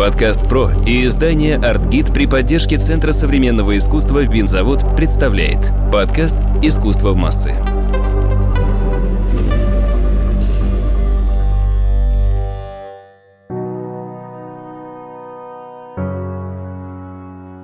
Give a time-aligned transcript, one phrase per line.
[0.00, 5.60] Подкаст «Про» и издание «Артгид» при поддержке Центра современного искусства «Винзавод» представляет
[5.92, 7.54] подкаст «Искусство в массы».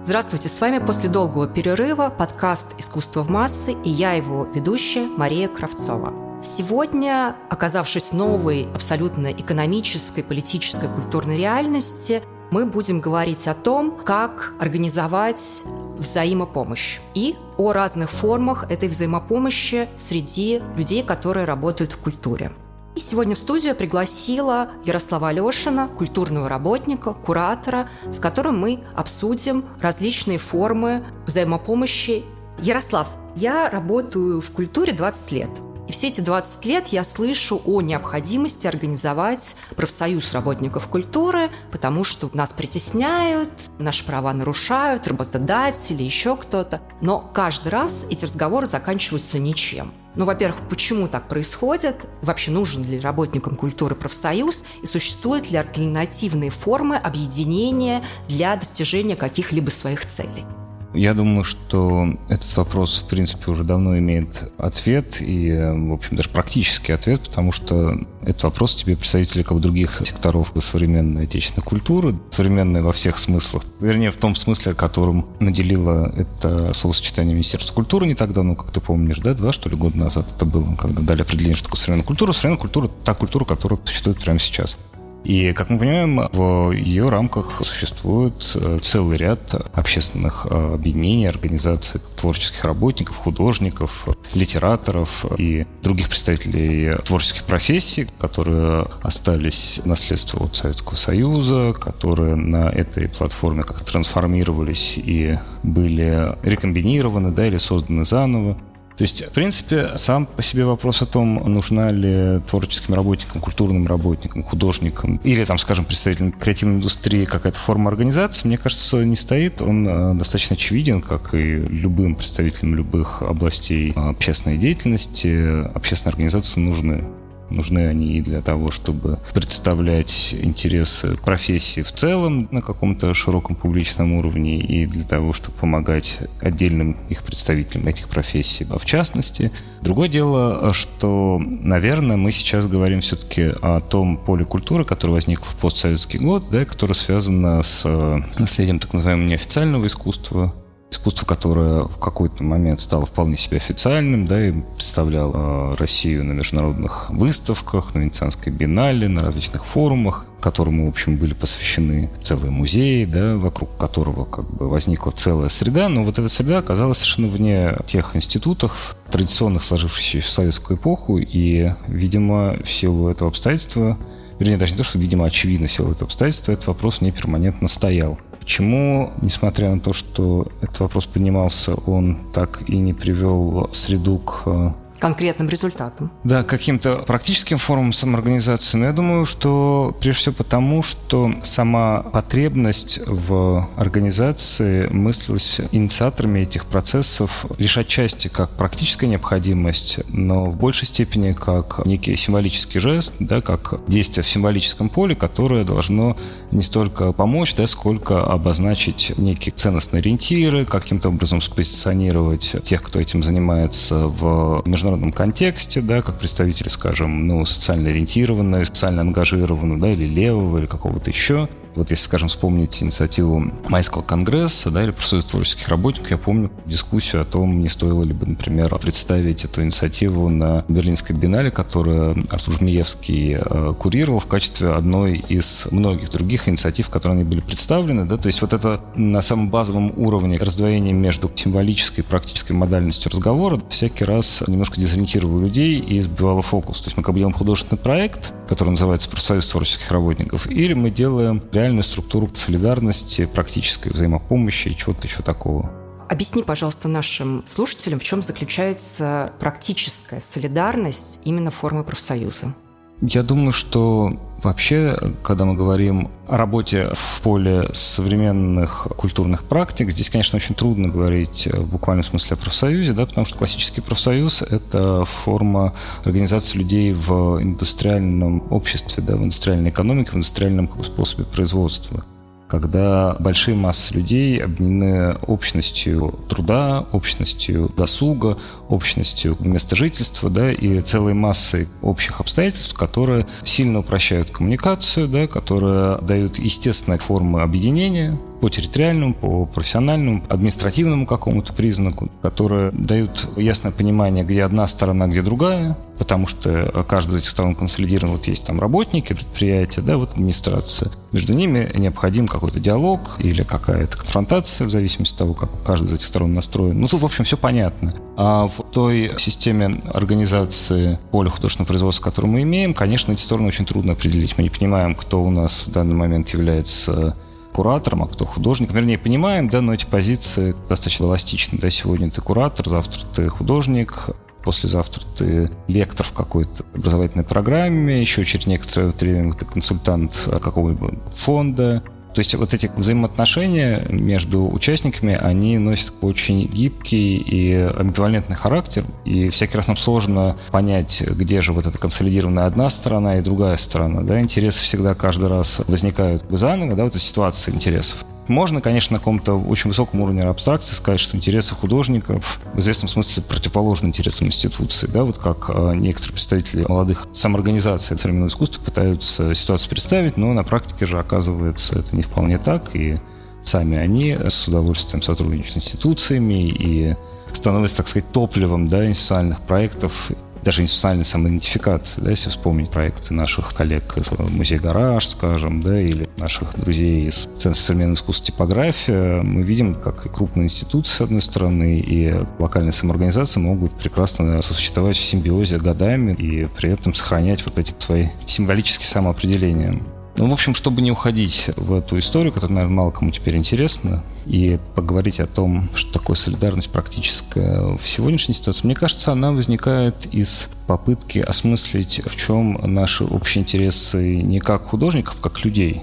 [0.02, 5.48] Здравствуйте, с вами после долгого перерыва подкаст «Искусство в массы» и я его ведущая Мария
[5.48, 6.25] Кравцова.
[6.42, 15.64] Сегодня, оказавшись новой, абсолютно экономической, политической, культурной реальности, мы будем говорить о том, как организовать
[15.98, 22.52] взаимопомощь и о разных формах этой взаимопомощи среди людей, которые работают в культуре.
[22.94, 30.38] И сегодня в студию пригласила Ярослава Алешина, культурного работника, куратора, с которым мы обсудим различные
[30.38, 32.24] формы взаимопомощи.
[32.58, 35.50] Ярослав, я работаю в культуре 20 лет–
[35.88, 42.28] и все эти 20 лет я слышу о необходимости организовать профсоюз работников культуры, потому что
[42.32, 46.80] нас притесняют, наши права нарушают, работодатели, еще кто-то.
[47.00, 49.92] Но каждый раз эти разговоры заканчиваются ничем.
[50.16, 52.06] Ну, во-первых, почему так происходит?
[52.22, 54.64] Вообще нужен ли работникам культуры профсоюз?
[54.82, 60.46] И существуют ли альтернативные формы объединения для достижения каких-либо своих целей?
[60.94, 66.30] Я думаю, что этот вопрос, в принципе, уже давно имеет ответ, и, в общем, даже
[66.30, 72.16] практический ответ, потому что этот вопрос тебе представители как бы других секторов современной отечественной культуры,
[72.30, 73.64] современной во всех смыслах.
[73.80, 78.80] Вернее, в том смысле, которым наделило это словосочетание Министерства культуры не так давно, как ты
[78.80, 82.06] помнишь, да, два, что ли, года назад это было, когда дали определение, что такое современная
[82.06, 82.32] культура.
[82.32, 84.78] Современная культура– та культура, которая существует прямо сейчас.
[85.26, 92.00] И, как мы понимаем, в ее рамках существует э, целый ряд общественных э, объединений, организаций
[92.16, 101.72] творческих работников, художников, литераторов и других представителей творческих профессий, которые остались наследство от Советского Союза,
[101.72, 108.56] которые на этой платформе как трансформировались и были рекомбинированы, да, или созданы заново.
[108.96, 113.86] То есть, в принципе, сам по себе вопрос о том, нужна ли творческим работникам, культурным
[113.86, 119.60] работникам, художникам или, там, скажем, представителям креативной индустрии какая-то форма организации, мне кажется, не стоит.
[119.60, 125.66] Он э, достаточно очевиден, как и любым представителям любых областей общественной деятельности.
[125.74, 127.04] Общественные организации нужны.
[127.50, 134.14] Нужны они и для того, чтобы представлять интересы профессии в целом на каком-то широком публичном
[134.14, 138.66] уровне, и для того, чтобы помогать отдельным их представителям этих профессий.
[138.70, 144.84] А в частности, другое дело, что, наверное, мы сейчас говорим все-таки о том поле культуры,
[144.84, 150.54] которое возникло в постсоветский год, да, которое связано с э, наследием так называемого неофициального искусства,
[150.90, 157.10] искусство, которое в какой-то момент стало вполне себе официальным, да, и представляло Россию на международных
[157.10, 163.36] выставках, на Венецианской биеннале, на различных форумах, которому, в общем, были посвящены целые музеи, да,
[163.36, 168.14] вокруг которого как бы возникла целая среда, но вот эта среда оказалась совершенно вне тех
[168.14, 173.98] институтов, традиционных сложившихся в советскую эпоху, и, видимо, в силу этого обстоятельства
[174.38, 177.68] Вернее, даже не то, что, видимо, очевидно в силу этого обстоятельства, этот вопрос мне перманентно
[177.68, 178.18] стоял.
[178.46, 184.44] Почему, несмотря на то, что этот вопрос поднимался, он так и не привел среду к
[184.46, 186.10] э, конкретным результатом.
[186.24, 188.78] Да, каким-то практическим формам самоорганизации.
[188.78, 196.66] Но я думаю, что прежде всего потому, что сама потребность в организации мыслилась инициаторами этих
[196.66, 203.40] процессов лишь отчасти как практическая необходимость, но в большей степени как некий символический жест, да,
[203.40, 206.16] как действие в символическом поле, которое должно
[206.50, 213.22] не столько помочь, да, сколько обозначить некие ценностные ориентиры, каким-то образом спозиционировать тех, кто этим
[213.22, 219.90] занимается в международном международном контексте, да, как представители, скажем, ну, социально ориентированные, социально ангажированные, да,
[219.90, 221.48] или левого, или какого-то еще.
[221.76, 223.38] Вот если, скажем, вспомнить инициативу
[223.68, 228.12] Майского конгресса, да, или профсоюза творческих работников, я помню дискуссию о том, не стоило ли
[228.12, 234.70] бы, например, представить эту инициативу на Берлинской биеннале, которую Артур Жмиевский э, курировал в качестве
[234.70, 239.20] одной из многих других инициатив, которые они были представлены, да, то есть вот это на
[239.20, 245.78] самом базовом уровне раздвоение между символической и практической модальностью разговора всякий раз немножко дезориентировало людей
[245.78, 246.80] и сбивало фокус.
[246.80, 250.90] То есть мы как бы делаем художественный проект, который называется «Профсоюз творческих работников», или мы
[250.90, 255.72] делаем реально реальную структуру солидарности, практической взаимопомощи и чего-то еще такого.
[256.08, 262.54] Объясни, пожалуйста, нашим слушателям, в чем заключается практическая солидарность именно формы профсоюза.
[263.02, 270.08] Я думаю, что вообще, когда мы говорим о работе в поле современных культурных практик, здесь,
[270.08, 275.04] конечно, очень трудно говорить в буквальном смысле о профсоюзе, да, потому что классический профсоюз– это
[275.04, 282.02] форма организации людей в индустриальном обществе, да, в индустриальной экономике, в индустриальном способе производства.
[282.48, 288.38] Когда большие массы людей объединены общностью труда, общностью досуга,
[288.68, 295.98] общностью места жительства, да, и целой массой общих обстоятельств, которые сильно упрощают коммуникацию, да, которые
[295.98, 304.24] дают естественные формы объединения, по территориальному, по профессиональному, административному какому-то признаку, которые дают ясное понимание,
[304.24, 308.16] где одна сторона, где другая, потому что каждая из этих сторон консолидирована.
[308.16, 310.90] Вот есть там работники, предприятия, да, вот администрация.
[311.12, 315.94] Между ними необходим какой-то диалог или какая-то конфронтация, в зависимости от того, как каждая из
[315.94, 316.78] этих сторон настроена.
[316.78, 317.94] Ну, тут, в общем, все понятно.
[318.16, 323.64] А в той системе организации поля художественного производства, которую мы имеем, конечно, эти стороны очень
[323.64, 324.36] трудно определить.
[324.36, 327.16] Мы не понимаем, кто у нас в данный момент является
[327.52, 328.70] куратором, а кто художник.
[328.72, 331.58] Вернее, понимаем, да, но эти позиции достаточно эластичны.
[331.58, 334.10] Да, сегодня ты куратор, завтра ты художник,
[334.46, 341.82] послезавтра ты лектор в какой-то образовательной программе, еще через некоторое время ты консультант какого-либо фонда,
[342.16, 349.28] то есть вот эти взаимоотношения между участниками, они носят очень гибкий и амбивалентный характер, и
[349.28, 354.00] всякий раз нам сложно понять, где же вот эта консолидированная одна сторона и другая сторона.
[354.00, 354.18] Да?
[354.18, 358.06] Интересы всегда каждый раз возникают заново, да, вот эта ситуация интересов.
[358.28, 363.22] Можно, конечно, на каком-то очень высоком уровне абстракции сказать, что интересы художников в известном смысле
[363.22, 364.88] противоположны интересам институции.
[364.88, 365.04] Да?
[365.04, 370.86] Вот как э, некоторые представители молодых самоорганизаций современного искусства пытаются ситуацию представить, но на практике
[370.86, 372.98] же оказывается это не вполне так, и
[373.42, 376.96] сами они с удовольствием сотрудничают с институциями и
[377.32, 380.10] становятся, так сказать, топливом да, институциональных проектов
[380.46, 386.08] даже институциональной самоидентификации, да, если вспомнить проекты наших коллег из Музея Гараж, скажем, да, или
[386.16, 391.20] наших друзей из Центра современного искусства типография, мы видим, как и крупные институции, с одной
[391.20, 397.58] стороны, и локальные самоорганизации могут прекрасно сосуществовать в симбиозе годами и при этом сохранять вот
[397.58, 399.74] эти свои символические самоопределения.
[400.18, 404.02] Ну, в общем, чтобы не уходить в эту историю, которая, наверное, мало кому теперь интересна,
[404.24, 410.06] и поговорить о том, что такое солидарность практическая в сегодняшней ситуации, мне кажется, она возникает
[410.12, 415.82] из попытки осмыслить, в чем наши общие интересы не как художников, как людей.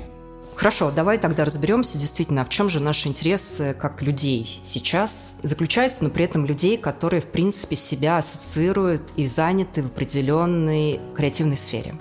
[0.56, 6.10] Хорошо, давай тогда разберемся действительно, в чем же наши интересы как людей сейчас заключаются, но
[6.10, 11.96] при этом людей, которые, в принципе, себя ассоциируют и заняты в определенной креативной сфере.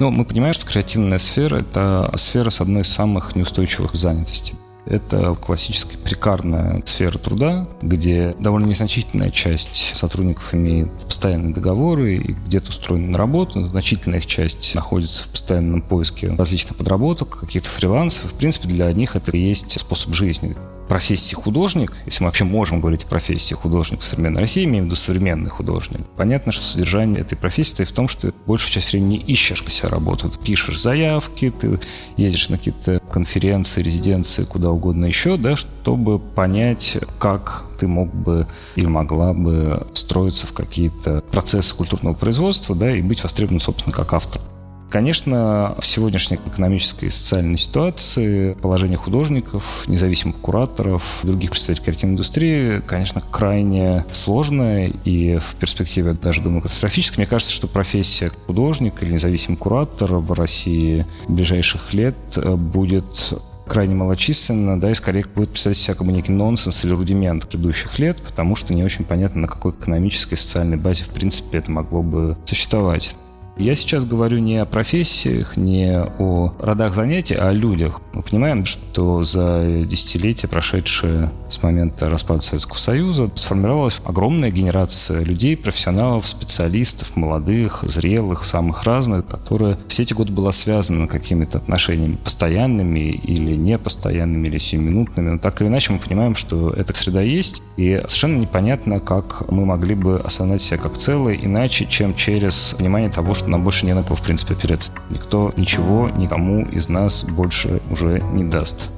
[0.00, 4.54] Ну, мы понимаем, что креативная сфера– это сфера с одной из самых неустойчивых занятостей.
[4.86, 12.70] Это классическая прикарная сфера труда, где довольно незначительная часть сотрудников имеет постоянные договоры и где-то
[12.70, 18.32] устроены на работу, значительная их часть находится в постоянном поиске различных подработок, каких-то фрилансов.
[18.32, 20.56] В принципе, для них это и есть способ жизни
[20.90, 24.86] профессии художник, если мы вообще можем говорить о профессии художник в современной России, имеем в
[24.88, 29.16] виду современный художник, понятно, что содержание этой профессии стоит в том, что большую часть времени
[29.16, 30.28] ищешь к себе работу.
[30.28, 31.78] Ты пишешь заявки, ты
[32.16, 38.48] едешь на какие-то конференции, резиденции, куда угодно еще, да, чтобы понять, как ты мог бы
[38.74, 44.12] или могла бы строиться в какие-то процессы культурного производства, да, и быть востребован, собственно, как
[44.12, 44.42] автор.
[44.90, 52.80] Конечно, в сегодняшней экономической и социальной ситуации положение художников, независимых кураторов, других представителей креативной индустрии,
[52.80, 57.18] конечно, крайне сложное и в перспективе даже, думаю, катастрофическое.
[57.18, 63.34] Мне кажется, что профессия художника или независимый куратор в России ближайших лет будет
[63.68, 68.00] крайне малочисленно, да, и скорее будет представлять себя как бы некий нонсенс или рудимент предыдущих
[68.00, 71.70] лет, потому что не очень понятно, на какой экономической и социальной базе, в принципе, это
[71.70, 73.16] могло бы существовать.
[73.60, 78.00] Я сейчас говорю не о профессиях, не о родах занятий, а о людях.
[78.12, 85.56] Мы понимаем, что за десятилетия, прошедшие с момента распада Советского Союза, сформировалась огромная генерация людей,
[85.56, 92.98] профессионалов, специалистов, молодых, зрелых, самых разных, которые все эти годы была связана какими-то отношениями постоянными
[92.98, 95.30] или непостоянными, или сиюминутными.
[95.30, 99.64] Но так или иначе мы понимаем, что эта среда есть, и совершенно непонятно, как мы
[99.64, 103.94] могли бы осознать себя как целое, иначе, чем через понимание того, что нам больше не
[103.94, 104.92] на кого, в принципе, опереться.
[105.10, 108.90] Никто ничего никому из нас больше уже не даст.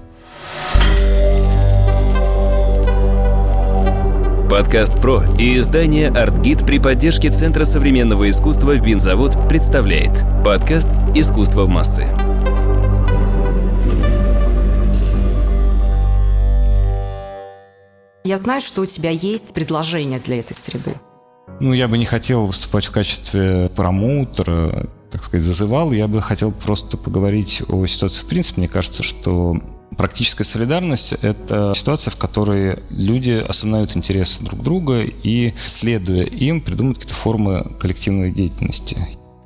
[4.52, 10.12] Подкаст «Про» и издание «Артгид» при поддержке Центра современного искусства «Винзавод» представляет
[10.44, 12.06] подкаст «Искусство в массы».
[18.24, 20.94] Я знаю, что у тебя есть предложение для этой среды.
[21.60, 25.92] Ну, я бы не хотел выступать в качестве промоутера, так сказать, зазывал.
[25.92, 28.62] Я бы хотел просто поговорить о ситуации в принципе.
[28.62, 29.60] Мне кажется, что
[29.96, 36.98] практическая солидарность– это ситуация, в которой люди осознают интересы друг друга и, следуя им, придумывают
[36.98, 38.96] какие-то формы коллективной деятельности.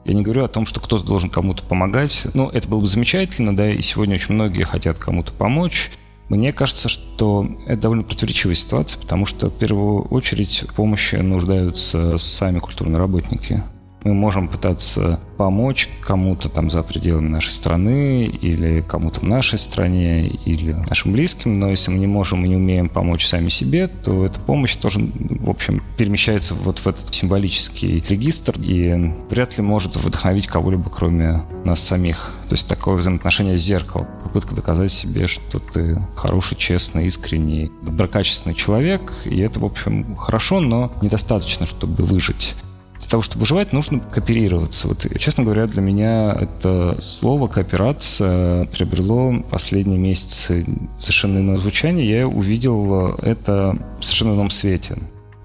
[0.04, 2.28] Я не говорю о том, что кто-то должен кому-то помогать.
[2.32, 5.90] Ну, это было бы замечательно, да, и сегодня очень многие хотят кому-то помочь.
[6.28, 12.60] Мне кажется, что это довольно противоречивая ситуация, потому что в первую очередь помощи нуждаются сами
[12.60, 13.62] культурные работники
[14.06, 20.28] мы можем пытаться помочь кому-то там за пределами нашей страны или кому-то в нашей стране
[20.28, 24.24] или нашим близким, но если мы не можем и не умеем помочь сами себе, то
[24.24, 29.96] эта помощь тоже, в общем, перемещается вот в этот символический регистр и вряд ли может
[29.96, 32.36] вдохновить кого-либо, кроме нас самих.
[32.48, 34.06] То есть такое взаимоотношение с зеркалом.
[34.22, 39.12] Попытка доказать себе, что ты хороший, честный, искренний, доброкачественный человек.
[39.24, 42.54] И это, в общем, хорошо, но недостаточно, чтобы выжить
[42.98, 44.88] для того, чтобы выживать, нужно кооперироваться.
[44.88, 50.64] Вот, честно говоря, для меня это слово кооперация приобрело последние месяцы
[50.98, 52.08] совершенно иное звучание.
[52.08, 54.96] Я увидел это в совершенно ином свете.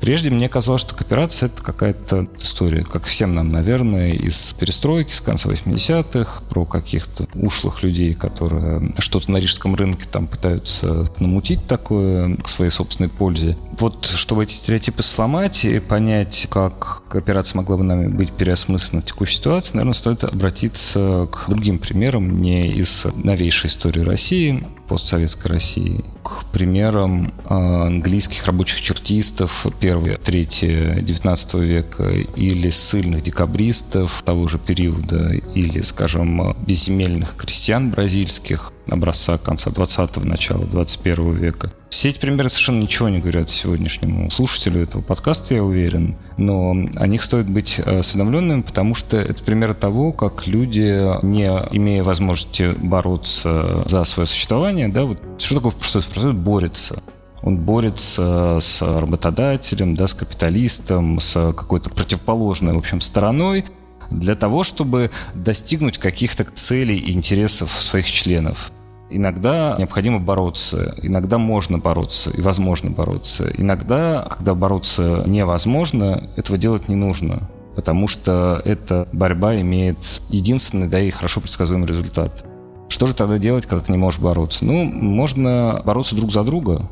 [0.01, 5.21] Прежде мне казалось, что кооперация– это какая-то история, как всем нам, наверное, из перестройки, с
[5.21, 12.35] конца 80-х, про каких-то ушлых людей, которые что-то на рижском рынке там пытаются намутить такое
[12.37, 13.55] к своей собственной пользе.
[13.79, 19.05] Вот чтобы эти стереотипы сломать и понять, как кооперация могла бы нами быть переосмыслена в
[19.05, 26.03] текущей ситуации, наверное, стоит обратиться к другим примерам не из новейшей истории России, постсоветской России,
[26.21, 34.57] к примерам а, английских рабочих чертистов первого, третьего, XIX века или ссыльных декабристов того же
[34.57, 41.71] периода, или, скажем, безземельных крестьян бразильских, образца конца 20-го, начала 21 века.
[41.89, 47.07] Все эти примеры совершенно ничего не говорят сегодняшнему слушателю этого подкаста, я уверен, но о
[47.07, 53.83] них стоит быть осведомленными, потому что это примеры того, как люди, не имея возможности бороться
[53.85, 57.03] за свое существование, да, вот что такое простой простой борется?
[57.43, 63.65] Он борется с работодателем, да, с капиталистом, с какой-то противоположной, в общем, стороной,
[64.11, 68.71] для того, чтобы достигнуть каких-то целей и интересов своих членов.
[69.09, 73.51] Иногда необходимо бороться, иногда можно бороться и возможно бороться.
[73.57, 80.99] Иногда, когда бороться невозможно, этого делать не нужно, потому что эта борьба имеет единственный, да
[81.01, 82.45] и хорошо предсказуемый результат.
[82.87, 84.63] Что же тогда делать, когда ты не можешь бороться?
[84.63, 86.89] Ну, можно бороться друг за друга,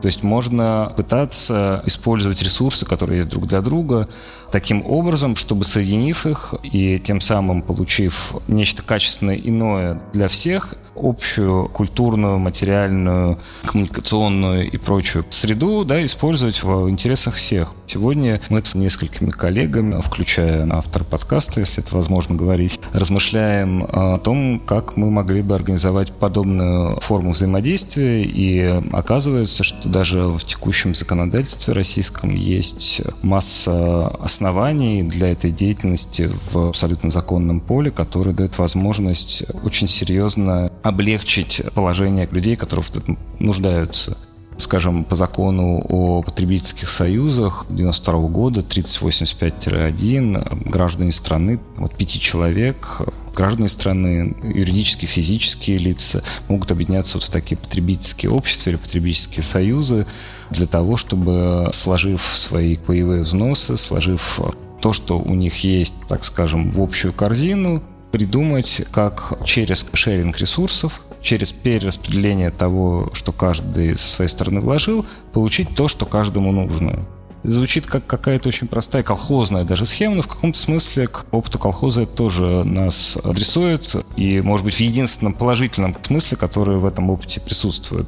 [0.00, 4.08] то есть можно пытаться использовать ресурсы, которые есть друг для друга,
[4.50, 11.68] таким образом, чтобы соединив их и тем самым получив нечто качественное иное для всех, общую
[11.68, 17.72] культурную, материальную, коммуникационную и прочую среду, да, использовать в интересах всех.
[17.86, 24.60] Сегодня мы с несколькими коллегами, включая автора подкаста, если это возможно говорить, размышляем о том,
[24.60, 31.74] как мы могли бы организовать подобную форму взаимодействия, и оказывается, что даже в текущем законодательстве
[31.74, 34.08] российском есть масса
[34.40, 42.26] оснований для этой деятельности в абсолютно законном поле, которые дают возможность очень серьезно облегчить положение
[42.30, 44.16] людей, которые в этом нуждаются.
[44.60, 53.00] Скажем, по закону о потребительских союзах 92 года 3085-1 граждане страны, вот пяти человек,
[53.34, 60.06] граждане страны, юридические, физические лица могут объединяться вот в такие потребительские общества или потребительские союзы
[60.50, 64.40] для того, чтобы, сложив свои паевые взносы, сложив
[64.82, 71.00] то, что у них есть, так скажем, в общую корзину, придумать, как через шеринг ресурсов,
[71.22, 77.00] через перераспределение того, что каждый со своей стороны вложил, получить то, что каждому нужно.
[77.42, 82.02] Звучит как какая-то очень простая колхозная даже схема, но в каком-то смысле к опыту колхоза
[82.02, 87.40] это тоже нас адресует, и, может быть, в единственном положительном смысле, который в этом опыте
[87.40, 88.06] присутствует.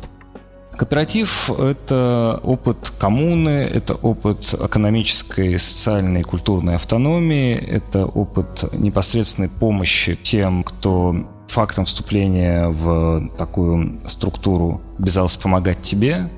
[0.77, 10.19] Кооператив– это опыт коммуны, это опыт экономической, социальной и культурной автономии, это опыт непосредственной помощи
[10.23, 11.15] тем, кто
[11.47, 16.29] фактом вступления в такую структуру обязался помогать тебе.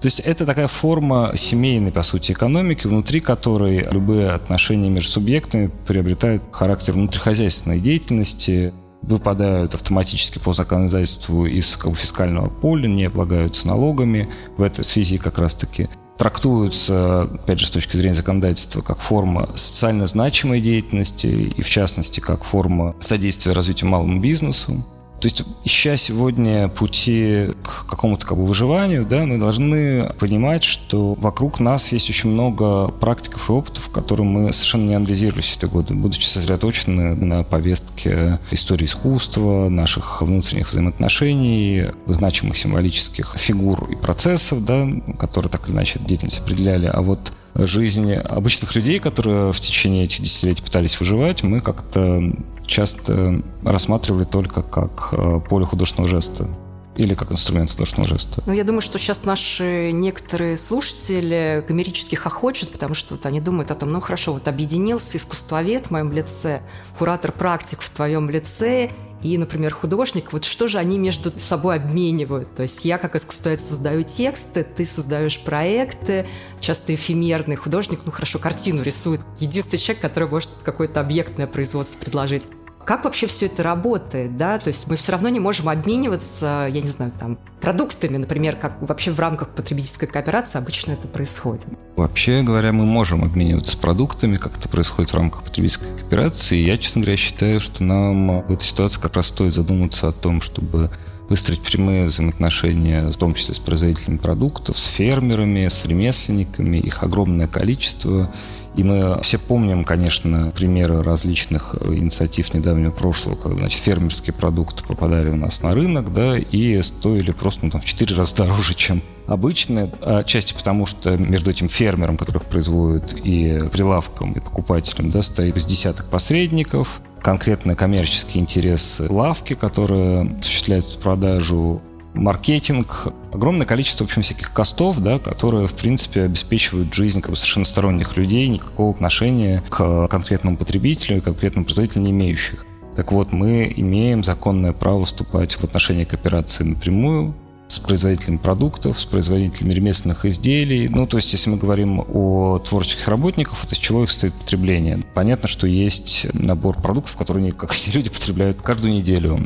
[0.00, 5.70] То есть это такая форма семейной, по сути, экономики, внутри которой любые отношения между субъектами
[5.86, 14.62] приобретают характер внутрихозяйственной деятельности, выпадают автоматически по законодательству из фискального поля, не облагаются налогами в
[14.62, 20.60] этой связи как раз-таки трактуются, опять же, с точки зрения законодательства, как форма социально значимой
[20.60, 24.84] деятельности и, в частности, как форма содействия развитию малому бизнесу.
[25.24, 31.14] То есть, ища сегодня пути к какому-то как бы выживанию, да, мы должны понимать, что
[31.14, 35.64] вокруг нас есть очень много практиков и опытов, которые мы совершенно не анализировали все эти
[35.64, 44.62] годы, будучи сосредоточены на повестке истории искусства, наших внутренних взаимоотношений, значимых символических фигур и процессов,
[44.62, 44.86] да,
[45.18, 46.84] которые так или иначе деятельность определяли.
[46.84, 52.20] А вот жизнь обычных людей, которые в течение этих десятилетий пытались выживать, мы как-то
[52.66, 56.48] часто рассматривали только как э, поле художественного жеста
[56.96, 58.42] или как инструмент художественного жеста.
[58.46, 63.70] Ну, я думаю, что сейчас наши некоторые слушатели гомерически хохочут, потому что вот они думают
[63.70, 66.62] о том, ну хорошо, вот объединился искусствовед в моем лице,
[66.98, 68.90] куратор-практик в твоем лице,
[69.24, 72.54] и, например, художник, вот что же они между собой обменивают?
[72.54, 76.26] То есть я как искусствовед создаю тексты, ты создаешь проекты,
[76.60, 79.22] часто эфемерный художник, ну хорошо, картину рисует.
[79.40, 82.46] Единственный человек, который может какое-то объектное производство предложить.
[82.84, 84.58] Как вообще все это работает, да?
[84.58, 88.76] То есть мы все равно не можем обмениваться, я не знаю, там, продуктами, например, как
[88.82, 91.66] вообще в рамках потребительской кооперации обычно это происходит.
[91.96, 96.56] Вообще говоря, мы можем обмениваться продуктами, как это происходит в рамках потребительской кооперации.
[96.56, 100.42] Я, честно говоря, считаю, что нам в этой ситуации как раз стоит задуматься о том,
[100.42, 100.90] чтобы
[101.28, 107.46] выстроить прямые взаимоотношения, в том числе с производителями продуктов, с фермерами, с ремесленниками, их огромное
[107.46, 108.30] количество,
[108.76, 115.28] и мы все помним, конечно, примеры различных инициатив недавнего прошлого, когда значит, фермерские продукты попадали
[115.28, 119.02] у нас на рынок, да, и стоили просто ну, там, в 4 раза дороже, чем
[119.26, 119.90] обычные.
[120.02, 125.64] Отчасти потому, что между этим фермером, которых производят, и прилавком, и покупателем, да, стоит с
[125.64, 131.80] десяток посредников, конкретно коммерческие интересы лавки, которые осуществляют продажу
[132.14, 137.36] маркетинг, огромное количество, в общем, всяких костов, да, которые, в принципе, обеспечивают жизнь как бы
[137.36, 142.64] совершенно сторонних людей, никакого отношения к конкретному потребителю и конкретному производителю не имеющих.
[142.96, 147.34] Так вот, мы имеем законное право вступать в отношения кооперации напрямую
[147.66, 150.88] с производителями продуктов, с производителями ремесленных изделий.
[150.88, 155.02] Ну, то есть, если мы говорим о творческих работниках, вот из чего их стоит потребление.
[155.14, 159.40] Понятно, что есть набор продуктов, которые как все люди, потребляют каждую неделю.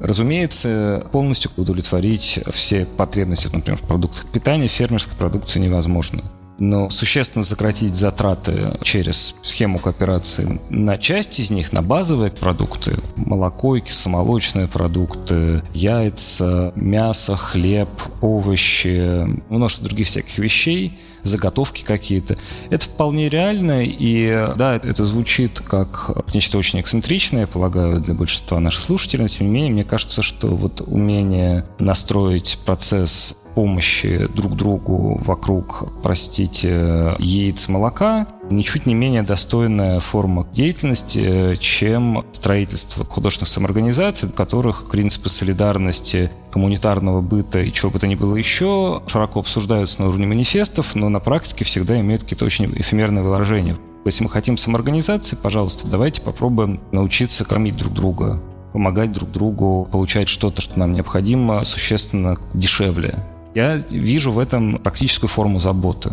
[0.00, 6.22] Разумеется, полностью удовлетворить все потребности, например, в продуктах питания фермерской продукции невозможно.
[6.58, 13.78] Но существенно сократить затраты через схему кооперации на часть из них, на базовые продукты, молоко,
[13.78, 17.88] кисломолочные продукты, яйца, мясо, хлеб,
[18.20, 22.36] овощи, множество других всяких вещей– заготовки какие-то.
[22.70, 28.60] Это вполне реально, и да, это звучит как нечто очень эксцентричное, я полагаю, для большинства
[28.60, 34.56] наших слушателей, но тем не менее, мне кажется, что вот умение настроить процесс помощи друг
[34.56, 44.28] другу вокруг, простите, яиц молока, ничуть не менее достойная форма деятельности, чем строительство художественных самоорганизаций,
[44.28, 50.02] в которых принципы солидарности, коммунитарного быта и чего бы то ни было еще широко обсуждаются
[50.02, 53.76] на уровне манифестов, но на практике всегда имеют какие-то очень эфемерные выражения.
[54.04, 60.28] Если мы хотим самоорганизации, пожалуйста, давайте попробуем научиться кормить друг друга, помогать друг другу, получать
[60.28, 63.14] что-то, что нам необходимо, существенно дешевле.
[63.54, 66.10] Я вижу в этом практическую форму заботы.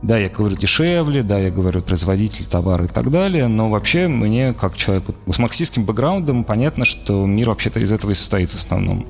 [0.00, 4.52] Да, я говорю дешевле, да, я говорю производитель товара и так далее, но вообще мне,
[4.52, 9.06] как человеку с марксистским бэкграундом, понятно, что мир вообще-то из этого и состоит в основном.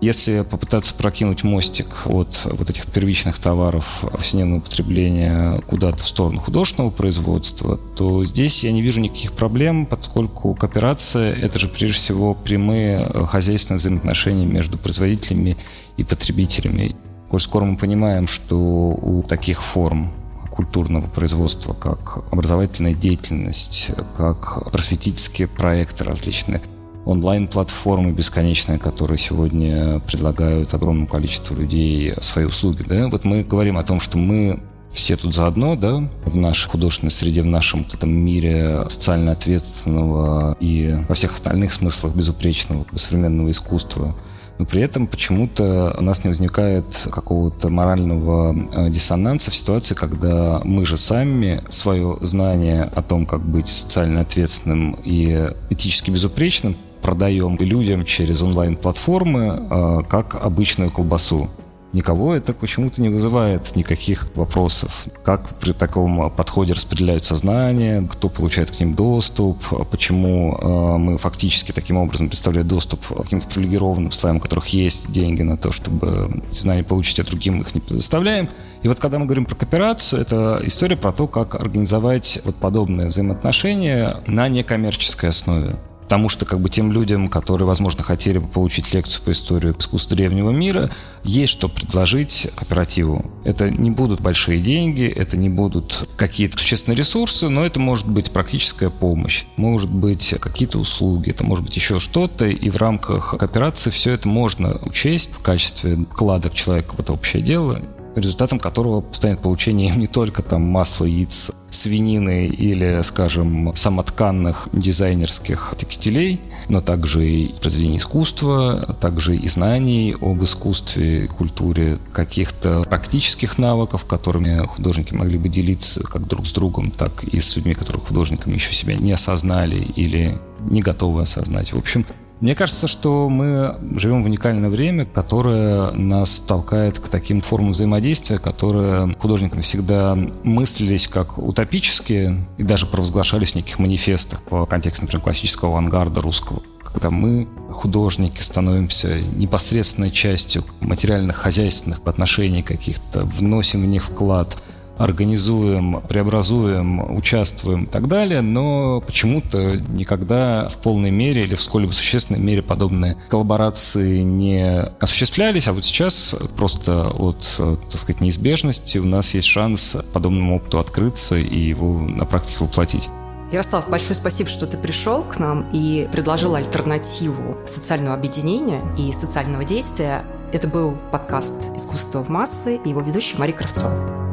[0.00, 6.90] Если попытаться прокинуть мостик от вот этих первичных товаров повседневного потребления куда-то в сторону художественного
[6.90, 13.08] производства, то здесь я не вижу никаких проблем, поскольку кооперация– это же прежде всего прямые
[13.26, 15.56] хозяйственные взаимоотношения между производителями
[15.96, 16.94] и потребителями.
[17.28, 20.12] Коль скоро мы понимаем, что у таких форм
[20.50, 26.60] культурного производства, как образовательная деятельность, как просветительские проекты различные,
[27.04, 32.84] онлайн-платформы бесконечные, которые сегодня предлагают огромному количеству людей свои услуги.
[32.86, 33.08] Да?
[33.08, 34.60] Вот мы говорим о том, что мы
[34.92, 40.56] все тут заодно, да, в нашей художественной среде, в нашем вот этом мире социально ответственного
[40.60, 44.14] и во всех остальных смыслах безупречного современного искусства–
[44.58, 50.60] но при этом почему-то у нас не возникает какого-то морального э, диссонанса в ситуации, когда
[50.64, 57.56] мы же сами свое знание о том, как быть социально ответственным и этически безупречным, продаем
[57.58, 61.50] людям через онлайн-платформы э, как обычную колбасу
[61.94, 65.06] никого это почему-то не вызывает никаких вопросов.
[65.22, 71.72] Как при таком подходе распределяют сознание, кто получает к ним доступ, почему э, мы фактически
[71.72, 76.42] таким образом представляем доступ к каким-то привилегированным слоям, у которых есть деньги на то, чтобы
[76.50, 78.50] знания получить, а другим их не предоставляем.
[78.82, 83.08] И вот когда мы говорим про кооперацию, это история про то, как организовать вот подобные
[83.08, 85.76] взаимоотношения на некоммерческой основе.
[86.04, 90.16] Потому что как бы тем людям, которые, возможно, хотели бы получить лекцию по истории искусства
[90.16, 90.90] древнего мира,
[91.24, 93.24] есть что предложить кооперативу.
[93.44, 98.30] Это не будут большие деньги, это не будут какие-то существенные ресурсы, но это может быть
[98.30, 103.90] практическая помощь, может быть какие-то услуги, это может быть еще что-то, и в рамках кооперации
[103.90, 107.80] все это можно учесть в качестве вклада человека в это общее дело
[108.16, 116.40] результатом которого станет получение не только там масла, яиц, свинины или, скажем, самотканных дизайнерских текстилей,
[116.68, 124.66] но также и произведений искусства, также и знаний об искусстве, культуре, каких-то практических навыков, которыми
[124.66, 128.72] художники могли бы делиться как друг с другом, так и с людьми, которые художниками еще
[128.72, 131.72] себя не осознали или не готовы осознать.
[131.72, 132.06] В общем,
[132.44, 138.36] мне кажется, что мы живем в уникальное время, которое нас толкает к таким формам взаимодействия,
[138.36, 145.24] которые художниками всегда мыслились как утопические и даже провозглашались в неких манифестах в контексте, например,
[145.24, 146.60] классического авангарда русского.
[146.82, 154.54] Когда мы, художники, становимся непосредственной частью материальных, хозяйственных отношений каких-то, вносим в них вклад–
[154.98, 161.92] организуем, преобразуем, участвуем и так далее, но почему-то никогда в полной мере или в сколь-либо
[161.92, 169.04] существенной мере подобные коллаборации не осуществлялись, а вот сейчас просто от, так сказать, неизбежности у
[169.04, 173.08] нас есть шанс подобному опыту открыться и его на практике воплотить.
[173.52, 179.64] Ярослав, большое спасибо, что ты пришел к нам и предложил альтернативу социального объединения и социального
[179.64, 180.24] действия.
[180.52, 184.23] Это был подкаст «Искусство в массы» и его ведущий Мария Кравцова.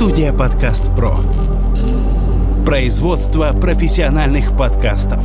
[0.00, 1.18] Студия «Подкаст Про».
[2.64, 5.22] Производство профессиональных подкастов.